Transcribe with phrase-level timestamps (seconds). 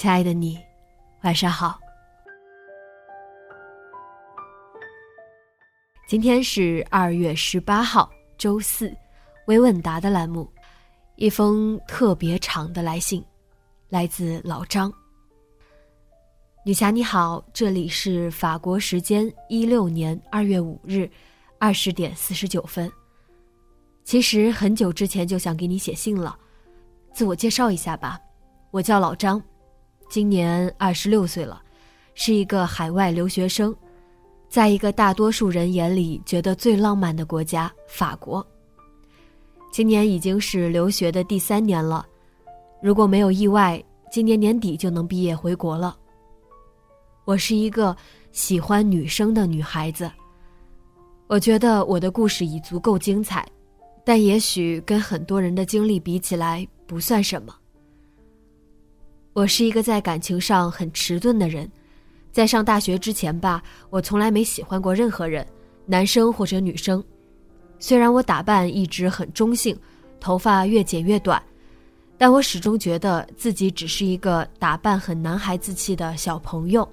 [0.00, 0.58] 亲爱的你，
[1.24, 1.78] 晚上好。
[6.08, 8.90] 今天是二月十八号，周四，
[9.46, 10.50] 微问答的栏目，
[11.16, 13.22] 一封特别长的来信，
[13.90, 14.90] 来自老张。
[16.64, 21.06] 女侠你好，这里是法国时间一六年二月五日
[21.58, 22.90] 二十点四十九分。
[24.02, 26.38] 其实很久之前就想给你写信了，
[27.12, 28.18] 自我介绍一下吧。
[28.70, 29.38] 我叫老张，
[30.10, 31.62] 今年二十六岁了，
[32.14, 33.72] 是一个海外留学生，
[34.48, 38.44] 在一个大多数人眼里觉得最浪漫的国家——法国。
[39.70, 42.04] 今年已经是留学的第三年了，
[42.82, 45.96] 如果没有意外，今年年底就能毕业回国了。
[47.24, 47.96] 我是一个
[48.32, 50.10] 喜欢女生的女孩子，
[51.28, 53.46] 我觉得我的故事已足够精彩，
[54.04, 57.54] 但也许跟很多人的经历比起来不算什么。
[59.32, 61.70] 我是一个在感情上很迟钝的人，
[62.32, 65.46] 在上大学之前吧，我从来没喜欢过任何人，
[65.86, 67.02] 男生或者女生。
[67.78, 69.78] 虽然我打扮一直很中性，
[70.18, 71.40] 头发越剪越短，
[72.18, 76.86] 但我始终觉得自己只是一个打扮很男孩子气的小朋友，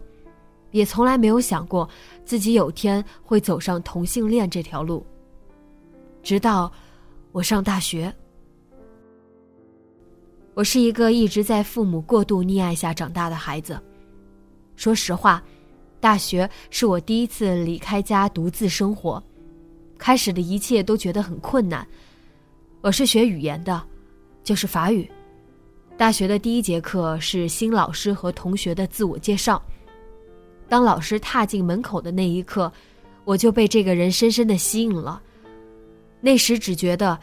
[0.70, 1.90] 也从来没有想过
[2.24, 5.04] 自己有天会走上同性恋这条路。
[6.22, 6.72] 直到
[7.32, 8.14] 我上大学。
[10.58, 13.80] 我是一个一直在父母过度溺爱下长大的孩子。
[14.76, 15.40] 说实话，
[16.00, 19.24] 大学是我第一次离开家独自生活，
[20.00, 21.88] 开始的一切都觉得很困难。
[22.82, 23.84] 我是学语言的，
[24.44, 25.08] 就是法语。
[25.96, 29.62] 大学的第一节课是新老师和同学的自我介绍。
[30.68, 32.74] 当老师踏进门口的那一刻，
[33.26, 35.22] 我就被这个人深深的吸引了。
[36.20, 37.16] 那时只觉得，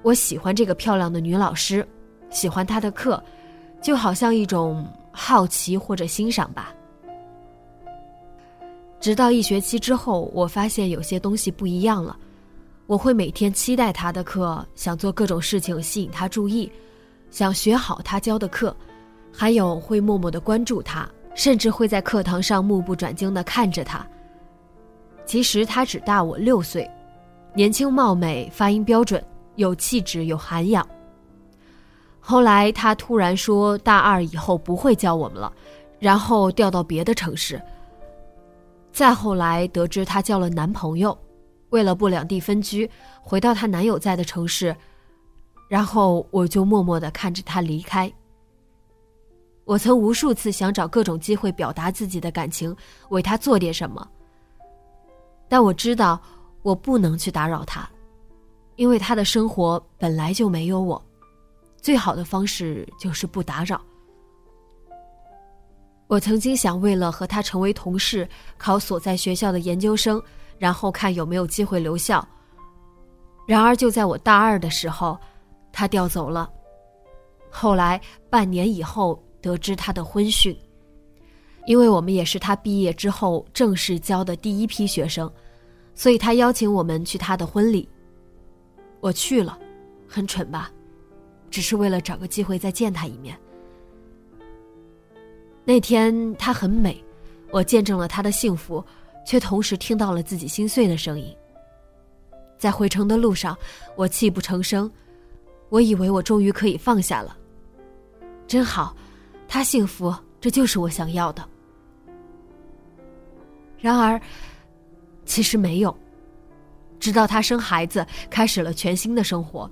[0.00, 1.86] 我喜欢这个漂亮的女老师。
[2.34, 3.22] 喜欢他的课，
[3.80, 6.74] 就好像一种好奇或者欣赏吧。
[9.00, 12.16] 直到一学期之后，我发现有些东西不一样了。
[12.86, 16.70] 我会每天期待他的课，想做各种事情吸引他注意，
[17.30, 18.76] 想学好他教的课，
[19.32, 24.04] 还有会默默的关注他，甚至会在课堂上目不转睛的看着他。
[25.24, 26.90] 其实他只大我六岁，
[27.54, 29.22] 年轻貌美，发音标准，
[29.54, 30.86] 有气质，有涵养。
[32.26, 35.52] 后来他突然说，大二以后不会教我们了，
[35.98, 37.60] 然后调到别的城市。
[38.90, 41.16] 再后来得知她交了男朋友，
[41.68, 42.90] 为了不两地分居，
[43.20, 44.74] 回到她男友在的城市，
[45.68, 48.10] 然后我就默默的看着她离开。
[49.66, 52.74] 我曾无数次想找各种机会表达自己的感情，
[53.10, 54.08] 为他做点什么，
[55.46, 56.18] 但我知道
[56.62, 57.86] 我不能去打扰他，
[58.76, 61.02] 因为他的生活本来就没有我。
[61.84, 63.78] 最好的方式就是不打扰。
[66.06, 68.26] 我曾经想为了和他成为同事，
[68.56, 70.22] 考所在学校的研究生，
[70.56, 72.26] 然后看有没有机会留校。
[73.46, 75.18] 然而就在我大二的时候，
[75.72, 76.50] 他调走了。
[77.50, 80.58] 后来半年以后得知他的婚讯，
[81.66, 85.30] 因为我们也是他毕业之后正式教的第一批学生，
[85.94, 87.86] 所以他邀请我们去他的婚礼。
[89.00, 89.58] 我去了，
[90.08, 90.72] 很蠢吧？
[91.54, 93.38] 只是为了找个机会再见他一面。
[95.64, 97.00] 那天她很美，
[97.52, 98.84] 我见证了她的幸福，
[99.24, 101.32] 却同时听到了自己心碎的声音。
[102.58, 103.56] 在回城的路上，
[103.94, 104.90] 我泣不成声。
[105.68, 107.36] 我以为我终于可以放下了。
[108.48, 108.92] 真好，
[109.46, 111.48] 她幸福，这就是我想要的。
[113.78, 114.20] 然而，
[115.24, 115.96] 其实没有。
[116.98, 119.70] 直到她生孩子，开始了全新的生活。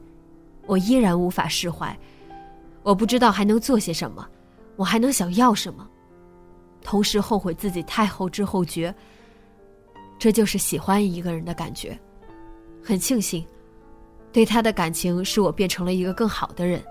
[0.66, 1.96] 我依然无法释怀，
[2.82, 4.26] 我不知道还能做些什么，
[4.76, 5.88] 我还能想要什么，
[6.82, 8.94] 同时后悔自己太后知后觉。
[10.18, 11.98] 这就是喜欢一个人的感觉。
[12.82, 13.44] 很庆幸，
[14.32, 16.82] 对他的感情使我变成了一个更好的人。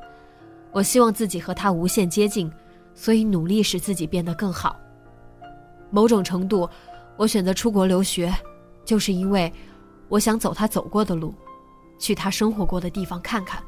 [0.73, 2.51] 我希望自己和他无限接近，
[2.93, 4.75] 所以努力使自己变得更好。
[5.89, 6.69] 某种程度，
[7.17, 8.33] 我选择出国留学，
[8.85, 9.51] 就是因为
[10.07, 11.33] 我想走他走过的路，
[12.01, 13.63] 去他生活过的地方看看。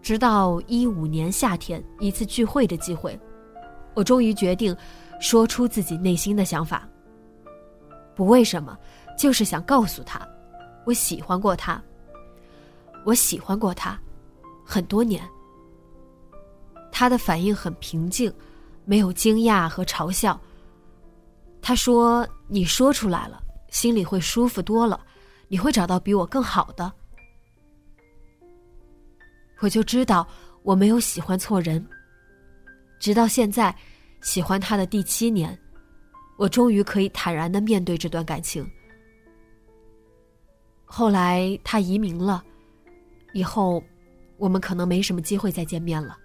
[0.00, 3.16] 直到一五年夏天一次聚会的机会，
[3.94, 4.76] 我终于决定
[5.20, 6.88] 说出自己内心的想法。
[8.16, 8.76] 不为什么，
[9.16, 10.26] 就是想告诉他，
[10.84, 11.80] 我喜欢过他。
[13.04, 13.98] 我喜欢过他，
[14.64, 15.22] 很多年。
[16.90, 18.32] 他的反应很平静，
[18.84, 20.40] 没有惊讶和嘲笑。
[21.60, 25.00] 他说：“你说出来了，心里会舒服多了，
[25.48, 26.92] 你会找到比我更好的。”
[29.62, 30.26] 我就知道
[30.64, 31.84] 我没有喜欢错人。
[32.98, 33.74] 直到现在，
[34.20, 35.56] 喜欢他的第七年。
[36.36, 38.68] 我终于可以坦然的面对这段感情。
[40.84, 42.42] 后来他移民了，
[43.32, 43.80] 以后
[44.36, 46.18] 我们可能没什么机会再见面了。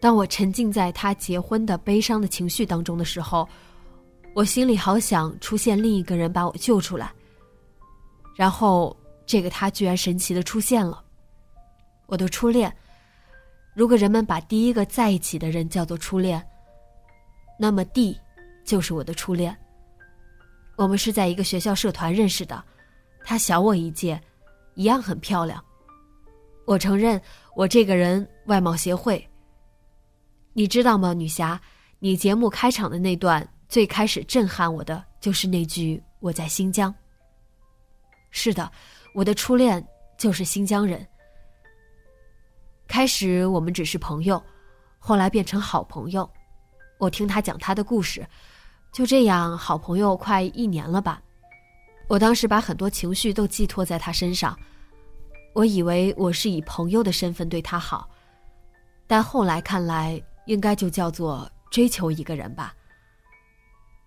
[0.00, 3.48] 当我沉浸在他结婚的悲伤的情绪当中的时候，
[4.34, 7.12] 我心里好想出现另一个人把我救出来。
[8.34, 11.02] 然后这个他居然神奇的出现了，
[12.06, 12.74] 我的初恋。
[13.74, 16.42] 如果人们把第一个在一起的人叫做初恋，
[17.58, 18.18] 那么 D
[18.64, 19.54] 就是我的初恋。
[20.76, 22.62] 我们是在一个学校社团认识的，
[23.24, 24.20] 他小我一届，
[24.74, 25.62] 一样很漂亮。
[26.64, 27.20] 我承认
[27.54, 29.26] 我这个人外貌协会。
[30.52, 31.60] 你知道吗，女侠？
[31.98, 36.94] 你节目开场的那段最开始震撼我的就是那句“我在新疆”。
[38.30, 38.70] 是的，
[39.16, 39.82] 我的初恋
[40.18, 41.04] 就是新疆人。
[42.86, 44.40] 开始我们只是朋友，
[44.98, 46.30] 后来变成好朋友。
[46.98, 48.26] 我听他讲他的故事，
[48.92, 51.22] 就这样好朋友快一年了吧。
[52.08, 54.54] 我当时把很多情绪都寄托在他身上，
[55.54, 58.06] 我以为我是以朋友的身份对他好，
[59.06, 62.74] 但后来看来应该就叫做追求一个人吧。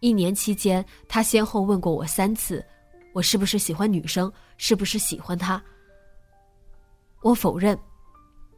[0.02, 2.64] 一年期间，他先后问过我三次，
[3.14, 5.62] 我是不是喜欢女生，是不是喜欢他。
[7.22, 7.78] 我否认。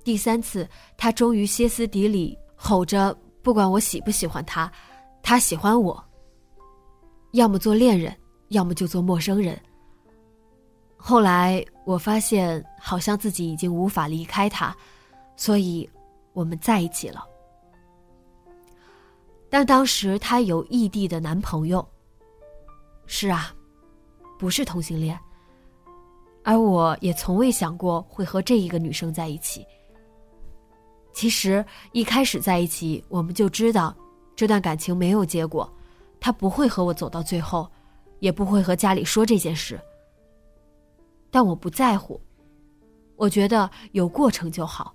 [0.03, 0.67] 第三次，
[0.97, 4.71] 他终于歇斯底里吼着：“不管我喜不喜欢他，
[5.21, 6.03] 他喜欢我。
[7.33, 8.15] 要么做恋人，
[8.49, 9.59] 要么就做陌生人。”
[10.97, 14.75] 后来我发现，好像自己已经无法离开他，
[15.35, 15.87] 所以
[16.33, 17.23] 我们在一起了。
[19.49, 21.87] 但当时他有异地的男朋友。
[23.05, 23.53] 是啊，
[24.41, 25.15] 不是同性恋，
[26.43, 29.63] 而我也从未想过会和这一个女生在一起。
[31.13, 33.95] 其实一开始在一起，我们就知道
[34.35, 35.71] 这段感情没有结果，
[36.19, 37.69] 他不会和我走到最后，
[38.17, 39.79] 也不会和家里说这件事。
[41.29, 42.19] 但我不在乎，
[43.17, 44.91] 我觉得有过程就好。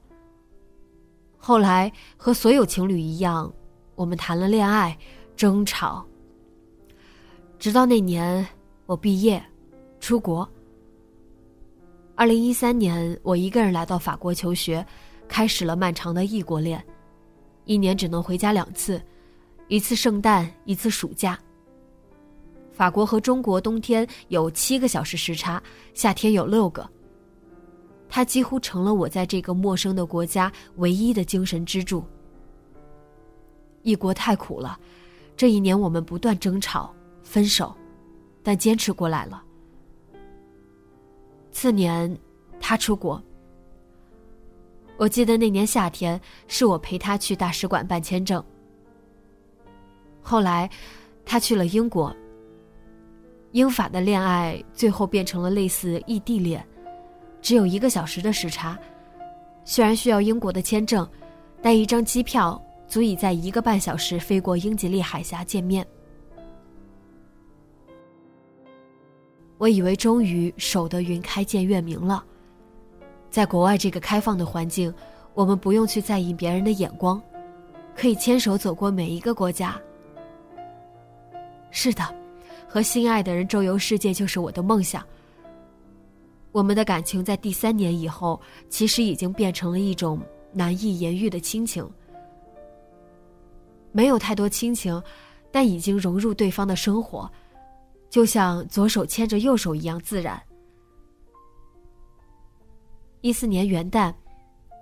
[1.38, 3.54] 后来和所有情侣一样，
[3.94, 4.98] 我们谈了恋爱，
[5.36, 6.04] 争吵，
[7.60, 8.44] 直到那年
[8.86, 9.42] 我毕业，
[10.00, 10.48] 出国。
[12.14, 14.84] 二零一三年，我一个人来到法国求学。
[15.28, 16.80] 开始了漫长的异国恋，
[17.64, 19.02] 一年只能回家两次，
[19.66, 21.36] 一次圣诞，一次暑假。
[22.70, 25.60] 法国和中国冬天有七个小时时差，
[25.94, 26.88] 夏天有六个。
[28.08, 32.04] 他几乎成了我在这个陌生的国家唯一的精神支柱。
[33.82, 34.78] 异国太苦了，
[35.36, 37.74] 这一年我们不断争吵、分手，
[38.46, 39.42] 但坚持过来了。
[41.50, 42.16] 次年，
[42.60, 43.20] 他出国。
[44.96, 48.40] 我记得那年夏天，是我陪他去大使馆办签证。
[50.22, 50.70] 后来，
[51.24, 52.14] 他去了英国。
[53.50, 56.64] 英法的恋爱最后变成了类似异地恋，
[57.42, 58.78] 只有一个小时的时差。
[59.64, 61.04] 虽然需要英国的签证，
[61.60, 65.84] 但一张机票足以在一个半小时飞过英吉利海峡见面。
[69.58, 72.24] 我以为终于守得云开见月明了。
[73.30, 74.92] 在国外这个开放的环境，
[75.34, 77.20] 我们不用去在意别人的眼光，
[77.94, 79.80] 可以牵手走过每一个国家。
[81.70, 82.02] 是的，
[82.66, 85.04] 和心爱的人周游世界就是我的梦想。
[86.52, 90.18] 我们的感情在第三年以后，其实已经变成了一种
[90.52, 91.86] 难以言喻的亲情。
[93.92, 95.02] 没有太多亲情，
[95.50, 97.30] 但已经融入对方的生活，
[98.08, 100.40] 就像左手牵着右手一样自然。
[103.20, 104.14] 一四年元旦，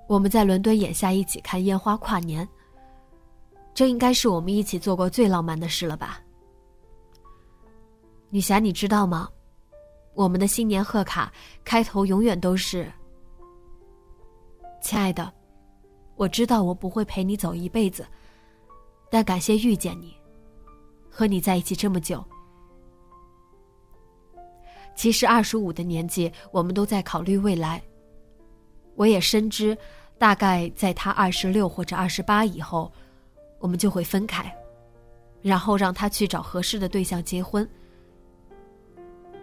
[0.07, 2.47] 我们在伦敦眼下一起看烟花跨年。
[3.73, 6.21] 这应该是我们一起做过最浪漫的事了吧？
[8.31, 9.29] 女侠，你知道吗？
[10.13, 11.33] 我们的新年贺卡
[11.65, 12.93] 开头永远都是
[14.81, 15.33] ：“亲爱的，
[16.15, 18.07] 我知道我不会陪你走一辈子，
[19.11, 20.15] 但感谢遇见你，
[21.11, 22.23] 和你在一起这么久。”
[24.95, 27.83] 其实二十五的年纪，我们都在考虑未来。
[28.97, 29.77] 我也深知，
[30.19, 32.93] 大概在他二十六或者二十八以后。
[33.61, 34.55] 我们就会分开，
[35.41, 37.67] 然后让他去找合适的对象结婚。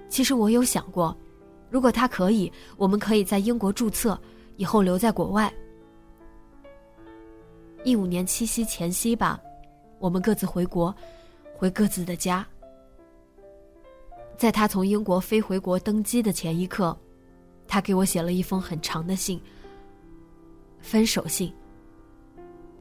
[0.10, 1.18] 其实我有想过，
[1.72, 4.20] 如果他可以，我们可以在英国注册，
[4.58, 5.52] 以后留在国外。
[7.84, 9.42] 一五年七夕前夕吧，
[9.98, 10.96] 我们各自回国，
[11.56, 12.46] 回各自的家。
[14.42, 16.98] 在他从英国飞回国登机的前一刻，
[17.68, 19.40] 他给我写了一封很长的信，
[20.80, 21.54] 分手信。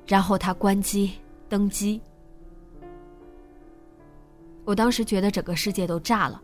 [0.06, 1.12] 然后他关机。
[1.50, 2.00] 登机，
[4.64, 6.40] 我当时觉得整个世界都炸了，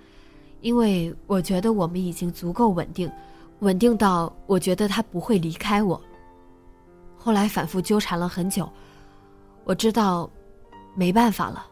[0.61, 3.11] 因为我觉得我们已经足够稳定，
[3.61, 5.99] 稳定到我觉得他不会离开我。
[7.17, 8.71] 后来反复纠缠了很久，
[9.65, 10.29] 我知道
[10.95, 11.67] 没办法了，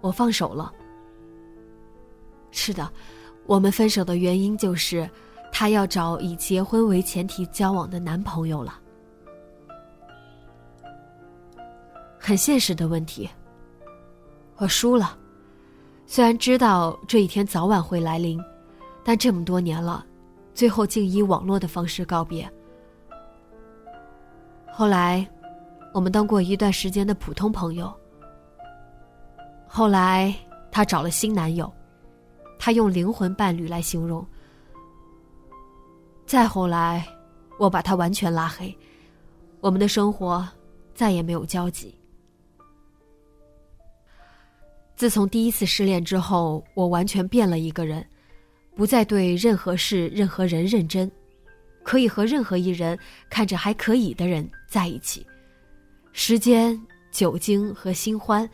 [0.00, 0.72] 我放手了。
[2.50, 2.90] 是的，
[3.46, 5.08] 我们分手的原因就是
[5.52, 8.78] 她要找以结婚为前提交往的男朋友了。
[12.18, 13.28] 很现实的问题。
[14.56, 15.16] 我输了，
[16.06, 18.38] 虽然知道这一天早晚会来临，
[19.02, 20.04] 但这么多年了，
[20.52, 22.46] 最后竟以网络的方式告别。
[24.70, 25.26] 后来，
[25.94, 27.90] 我们当过一段时间的普通朋友。
[29.66, 30.34] 后来，
[30.70, 31.72] 她找了新男友，
[32.62, 34.24] 他用灵魂伴侣来形容。
[36.26, 37.08] 再后来，
[37.58, 38.76] 我把他完全拉黑，
[39.60, 40.46] 我们的生活
[40.94, 41.94] 再也没有交集。
[44.94, 48.06] 自从第一次失恋之后，我完全变了一个人，
[48.76, 51.10] 不再对任何事、任何人认真，
[51.82, 52.96] 可以和任何一人
[53.30, 55.26] 看着还可以的人在一起。
[56.12, 56.78] 时间、
[57.10, 58.48] 酒精和新欢，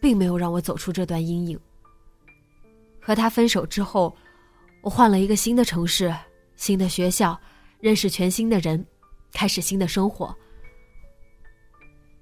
[0.00, 1.58] 并没有让我走出这段阴影。
[3.06, 4.12] 和他分手之后，
[4.82, 6.12] 我换了一个新的城市、
[6.56, 7.40] 新的学校，
[7.78, 8.84] 认识全新的人，
[9.32, 10.34] 开始新的生活。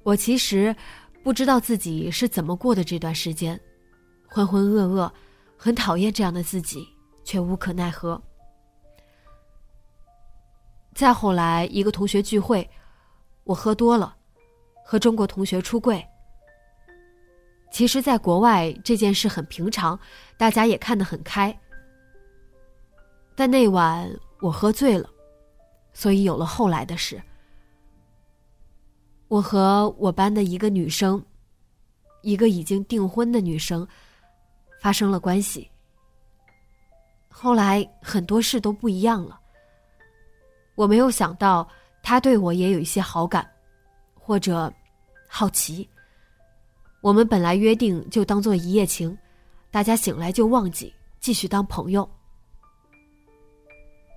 [0.03, 0.77] 我其实。
[1.23, 3.59] 不知道自己是怎么过的这段时间，
[4.29, 5.11] 浑浑噩噩，
[5.57, 6.87] 很讨厌这样的自己，
[7.25, 8.23] 却无可奈何。
[10.95, 12.69] 再后来，一个同学聚会，
[13.45, 14.15] 我喝多了，
[14.85, 16.07] 和中国同学出柜。
[17.75, 19.99] 其实，在国外这件事很平常，
[20.37, 21.53] 大家也看得很开。
[23.35, 24.09] 但那晚
[24.41, 25.11] 我喝醉了，
[25.93, 27.21] 所以有了后来的事。
[29.27, 31.21] 我和我班的一个女生，
[32.23, 33.85] 一个已经订婚的女生，
[34.81, 35.69] 发生了关系。
[37.29, 39.41] 后来很多事都不一样了。
[40.77, 41.69] 我没有想到
[42.05, 43.45] 他对我也有一些好感，
[44.15, 44.73] 或者
[45.27, 45.91] 好奇。
[47.05, 49.15] 我们本来约定就当做一夜情，
[49.71, 52.09] 大家醒来就忘记，继续当朋友。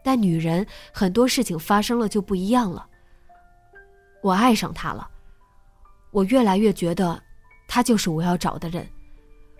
[0.01, 2.87] 但女人很多事情发生了就不一样了。
[4.23, 5.05] 我爱上他了，
[6.11, 7.21] 我越来越觉得，
[7.67, 8.87] 他就是我要找的人，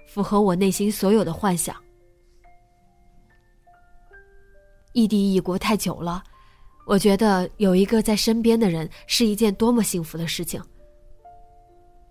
[0.08, 1.76] 符合我内心所有的幻想。
[4.94, 6.24] 异地异国太久了，
[6.86, 10.64] 我觉得有一个在身边的人是一件多么幸福的事情。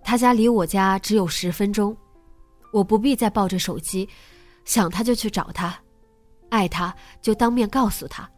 [0.07, 1.95] 他家离我家只有十分钟，
[2.73, 4.09] 我不必再抱着手机，
[4.65, 5.77] 想他就去找他，
[6.49, 8.31] 爱他就当面告诉他。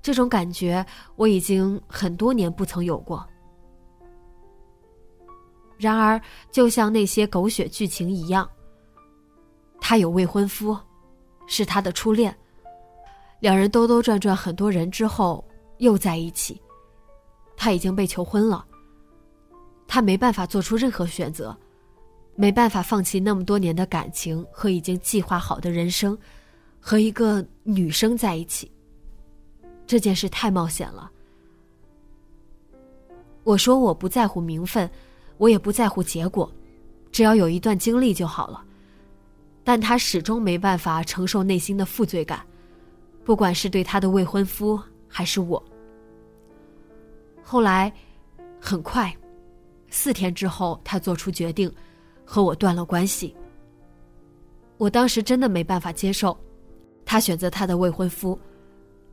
[0.00, 0.84] 这种感觉
[1.16, 3.22] 我已经很多年不曾有过。
[5.76, 6.18] 然而，
[6.50, 8.48] 就像那些狗血剧情一样，
[9.82, 10.74] 他有未婚夫，
[11.46, 12.34] 是他的初恋。
[13.40, 16.58] 两人兜兜转转很多人之后又在一起，
[17.54, 18.64] 他已经被求婚了。
[19.88, 21.56] 他没办法做出任何选择，
[22.36, 26.16] 没办法放弃那么多年的感情和已经计划好的人生，
[26.78, 28.70] 和一个女生在一起。
[29.86, 31.10] 这件事太冒险了。
[33.42, 34.88] 我说我不在乎名分，
[35.38, 36.52] 我也不在乎结果，
[37.10, 38.62] 只要有一段经历就好了。
[39.64, 42.44] 但他始终没办法承受内心的负罪感，
[43.24, 44.78] 不管是对他的未婚夫
[45.08, 45.62] 还是我。
[47.42, 47.90] 后来，
[48.60, 49.14] 很快，
[49.90, 51.72] 四天之后，他做出决定，
[52.24, 53.34] 和我断了关系。
[54.76, 56.38] 我当时真的没办法接受，
[57.04, 58.38] 他选择他的未婚夫。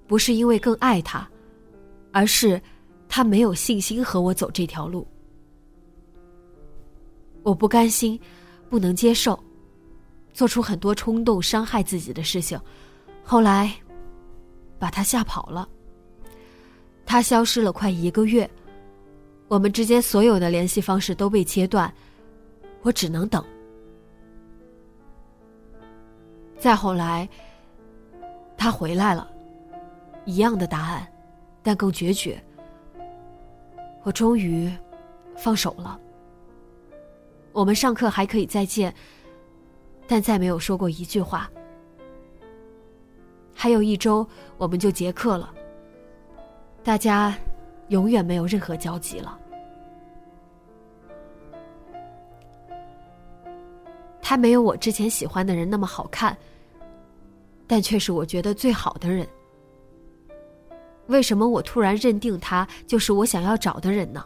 [0.08, 1.28] 不是因为更爱他，
[2.12, 2.62] 而是
[3.10, 5.08] 他没有信心和我走这条路。
[7.42, 8.20] 我不甘心，
[8.70, 9.44] 不能接受，
[10.32, 12.60] 做出很多冲动伤害自己的事情，
[13.24, 13.74] 后来
[14.78, 15.68] 把他吓跑了。
[17.04, 18.48] 他消失了快一个月，
[19.48, 21.94] 我们之间所有的联系方式都被切断，
[22.82, 23.44] 我只能等。
[26.58, 27.30] 再后来，
[28.58, 29.30] 他回来了，
[30.26, 31.08] 一样的答案，
[31.62, 32.42] 但更决绝。
[34.04, 34.72] 我终于
[35.36, 36.00] 放手了。
[37.52, 38.94] 我们上课还可以再见，
[40.08, 41.50] 但再没有说过一句话。
[43.54, 45.54] 还有一周，我们就结课了。
[46.84, 47.36] 大家
[47.90, 49.40] 永远没有任何交集了。
[54.22, 56.36] 他没有我之前喜欢的人那么好看，
[57.68, 59.28] 但却是我觉得最好的人。
[61.08, 64.26] 为什么我突然认定他就是我想要找的人呢？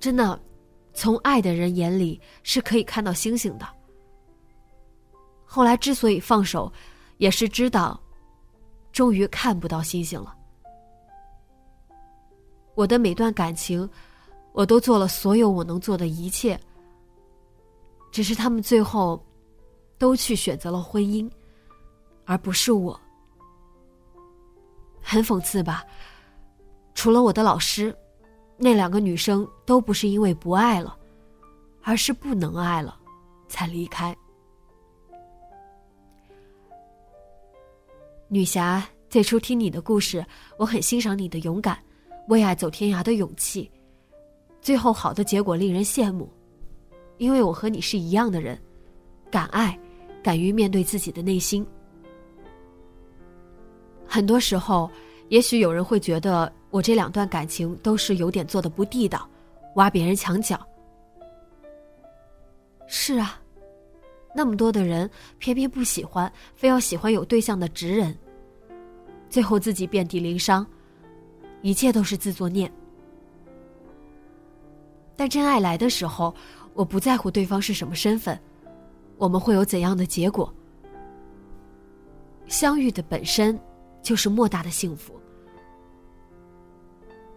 [0.00, 0.40] 真的，
[0.92, 3.66] 从爱的人眼里是可以看到星星的。
[5.44, 6.72] 后来之所以放手，
[7.18, 8.00] 也是知道，
[8.90, 10.34] 终于看不到星星了。
[12.74, 13.88] 我的每段感情，
[14.52, 16.58] 我都做了所有我能做的一切。
[18.10, 19.22] 只是他们最后，
[19.98, 21.30] 都去选择了婚姻，
[22.24, 22.98] 而不是我。
[25.00, 25.84] 很讽刺吧？
[26.94, 27.94] 除了我的老师，
[28.56, 30.96] 那两个女生都不是因为不爱了，
[31.82, 32.98] 而是不能爱了，
[33.48, 34.16] 才离开。
[38.28, 40.24] 女侠，最初听你的故事，
[40.56, 41.78] 我很欣赏你的勇敢。
[42.28, 43.70] 为爱走天涯的勇气，
[44.60, 46.30] 最后好的结果令人羡慕，
[47.18, 48.60] 因为我和你是一样的人，
[49.30, 49.78] 敢爱，
[50.22, 51.66] 敢于面对自己的内心。
[54.06, 54.90] 很多时候，
[55.28, 59.28] 也许有人会觉得我这两段感情都是有点做的不地道，
[59.74, 60.60] 挖别人墙角。
[62.86, 63.40] 是啊，
[64.34, 68.16] 那么多的人偏偏不喜欢，非要喜欢有对象的直人，
[69.30, 70.66] 最后自己遍体鳞伤。
[71.62, 72.70] 一切都是自作孽，
[75.16, 76.34] 但真爱来的时候，
[76.74, 78.38] 我不在乎对方是什么身份，
[79.16, 80.52] 我们会有怎样的结果。
[82.48, 83.58] 相遇的本身
[84.02, 85.14] 就是莫大的幸福。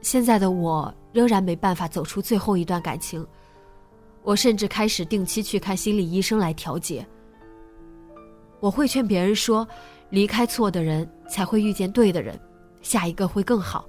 [0.01, 3.25] 现在的我仍然没办法走出最后一段感情，
[4.23, 7.05] 我甚至开始定期去看心理医生来调节。
[8.59, 9.67] 我会劝别人说，
[10.09, 12.39] 离开错的人才会遇见对的人，
[12.81, 13.87] 下一个会更好。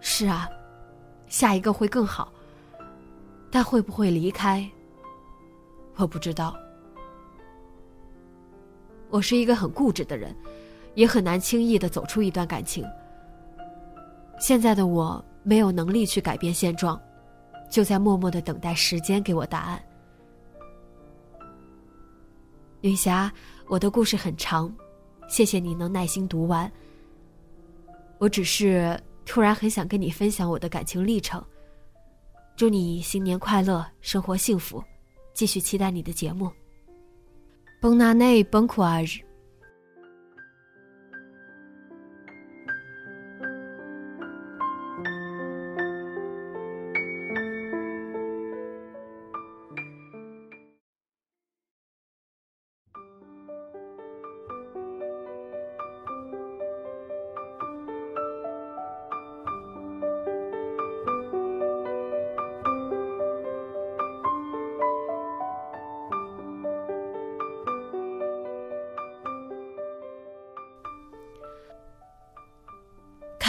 [0.00, 0.48] 是啊，
[1.26, 2.32] 下一个会更好，
[3.50, 4.66] 但会不会离开，
[5.96, 6.56] 我不知道。
[9.10, 10.34] 我是一个很固执的人，
[10.94, 12.84] 也很难轻易的走出一段感情。
[14.38, 17.00] 现在的我没有能力去改变现状，
[17.70, 19.82] 就在默默的等待时间给我答案。
[22.80, 23.30] 女侠，
[23.66, 24.72] 我的故事很长，
[25.28, 26.70] 谢谢你能耐心读完。
[28.18, 28.98] 我只是。
[29.28, 31.44] 突然很想跟你分享我的感情历程。
[32.56, 34.82] 祝你新年快乐，生活幸福，
[35.34, 36.50] 继续期待你的节目。
[37.80, 39.27] Bon anné, bon courage.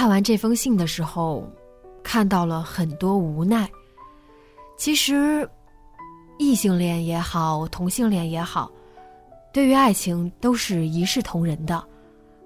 [0.10, 1.48] 看完这封信的时候，
[2.02, 3.70] 看到了很多无奈。
[4.76, 5.48] 其实，
[6.40, 8.72] 异性恋也好，同性恋也好，
[9.54, 11.86] 对于爱情都是一视同仁的，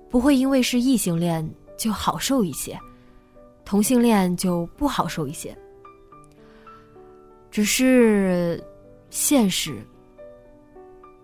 [0.10, 2.78] 不会因为是异性恋就好受一些，
[3.64, 5.58] 同性恋就不好受一些。
[7.50, 8.62] 只是，
[9.10, 9.82] 现实，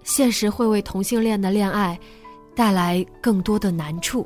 [0.05, 1.99] 现实会为同性恋的恋爱
[2.55, 4.25] 带来更多的难处。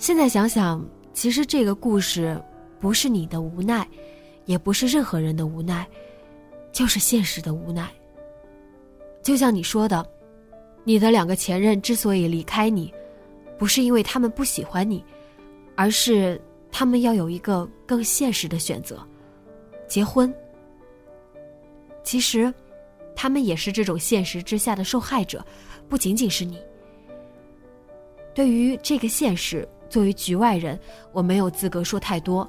[0.00, 0.82] 现在想想，
[1.12, 2.42] 其实这个故事
[2.80, 3.86] 不是你的无奈，
[4.46, 5.86] 也不是任何人的无奈，
[6.72, 7.86] 就是现实的无奈。
[9.22, 10.04] 就像你说的，
[10.84, 12.90] 你的两个前任之所以离开你，
[13.58, 15.04] 不是因为他们不喜欢你，
[15.76, 16.40] 而是
[16.72, 19.06] 他们要有一个更现实的选择——
[19.86, 20.32] 结婚。
[22.02, 22.52] 其实，
[23.14, 25.44] 他们也是这种现实之下的受害者，
[25.90, 26.58] 不仅仅是你。
[28.32, 30.78] 对于这个现实，作为局外人，
[31.12, 32.48] 我没有资格说太多。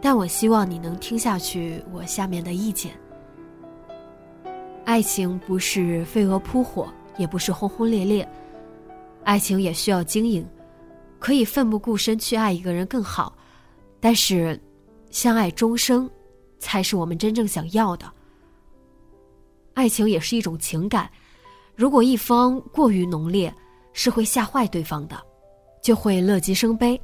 [0.00, 2.92] 但我希望你能听下去我下面的意见。
[4.84, 8.28] 爱情不是飞蛾扑火，也不是轰轰烈烈，
[9.22, 10.46] 爱情也需要经营，
[11.18, 13.34] 可以奋不顾身去爱一个人更好，
[13.98, 14.60] 但是，
[15.10, 16.10] 相爱终生，
[16.58, 18.10] 才是我们真正想要的。
[19.72, 21.10] 爱情也是一种情感，
[21.74, 23.52] 如果一方过于浓烈，
[23.94, 25.16] 是会吓坏对方的，
[25.84, 26.98] 就会乐极生悲，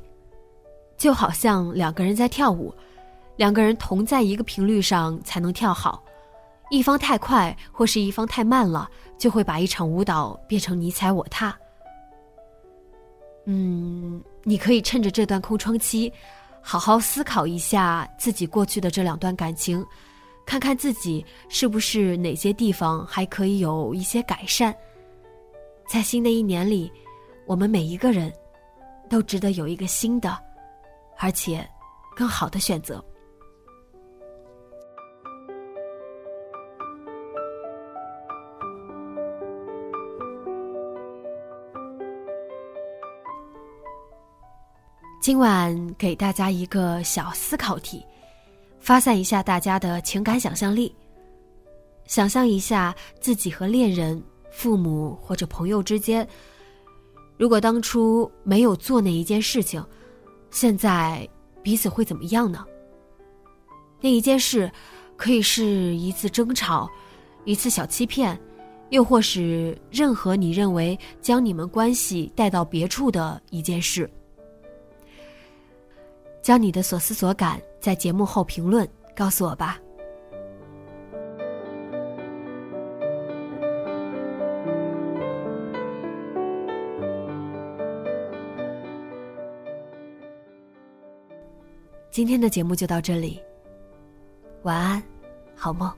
[0.97, 2.75] 就好像两个人在跳舞。
[3.37, 6.03] 两个人同在一个频率上才能跳好，
[6.71, 8.89] 一方太快或是一方太慢了，
[9.19, 11.55] 就会把一场舞蹈变成你踩我踏。
[13.45, 16.11] 嗯，你可以趁着这段空窗期，
[16.63, 19.85] 好好思考一下自己过去的这两段感情，
[20.47, 24.75] 看看自己是不是哪些地方还可以有一些改善。
[25.87, 26.91] 在新的一年里，
[27.47, 28.31] 我们每一个人
[29.11, 30.39] 都值得有一个新的，
[31.19, 31.69] 而且
[32.15, 33.05] 更好的选择。
[45.21, 48.07] 今晚给大家一个小思考题，
[48.79, 50.95] 发散一下大家的情感想象力。
[52.07, 54.21] 想象一下自己和恋人、
[54.51, 56.27] 父母或者朋友之间，
[57.41, 59.83] 如果当初没有做那一件事情，
[60.51, 61.27] 现在
[61.63, 62.67] 彼此会怎么样呢？
[63.99, 64.71] 那一件事，
[65.17, 66.87] 可以是一次争吵，
[67.47, 68.39] 一次小欺骗，
[68.91, 74.09] 又或是任何你认为将你们关系带到别处的一件事。
[76.43, 79.79] 将你的所思所感在节目后评论告诉我吧。
[92.21, 93.41] 今天的节目就到这里，
[94.65, 95.03] 晚安，
[95.57, 95.91] 好梦。